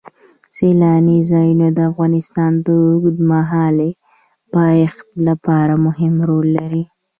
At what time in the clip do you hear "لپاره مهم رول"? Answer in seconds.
5.27-6.47